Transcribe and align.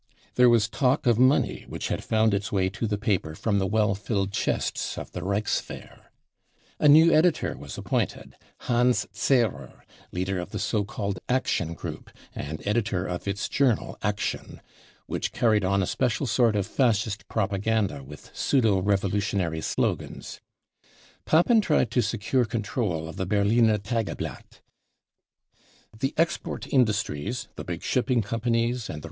There 0.33 0.49
was 0.49 0.67
talk 0.67 1.05
of 1.05 1.19
money 1.19 1.63
which 1.69 1.89
had 1.89 2.03
found 2.03 2.33
its 2.33 2.51
way 2.51 2.69
to 2.69 2.87
the 2.87 2.97
paper 2.97 3.35
from 3.35 3.59
the 3.59 3.67
well 3.67 3.93
filled 3.93 4.31
chests 4.31 4.97
of 4.97 5.11
the 5.11 5.21
Reichswehr. 5.21 6.05
A 6.79 6.87
new 6.87 7.13
editor 7.13 7.55
was 7.55 7.77
appointed; 7.77 8.35
Hans 8.61 9.03
46 9.11 9.27
BROWN 9.29 9.41
BOOK 9.41 9.45
OF 9.45 9.53
THE 9.53 9.61
HITLER 9.61 9.67
TERROR 9.67 9.69
Zehrer, 9.69 9.85
leader 10.11 10.39
of 10.39 10.49
the 10.49 10.57
so 10.57 10.83
called" 10.83 11.19
Action 11.41 11.73
Group 11.75 12.09
59 12.33 12.49
and 12.49 12.67
\ 12.67 12.67
editor 12.67 13.05
of 13.05 13.27
its 13.27 13.47
journal 13.47 13.95
Action, 14.01 14.59
which 15.05 15.31
carried 15.31 15.63
on 15.63 15.83
a 15.83 15.85
special 15.85 16.25
sort 16.25 16.55
* 16.55 16.55
of 16.55 16.65
Fascist 16.65 17.27
propaganda 17.27 18.03
with 18.03 18.31
pseudo 18.35 18.79
revolutionary 18.79 19.61
slogans. 19.61 20.41
Papen 21.27 21.61
tried 21.61 21.91
to 21.91 22.01
secure 22.01 22.45
control 22.45 23.07
of 23.07 23.17
the 23.17 23.27
Berliner 23.27 23.77
Tageblatt 23.77 24.61
The 25.99 26.15
export 26.17 26.65
industries, 26.73 27.49
the 27.55 27.63
big 27.63 27.83
shipping 27.83 28.23
companies 28.23 28.89
and 28.89 28.97
the 28.99 28.99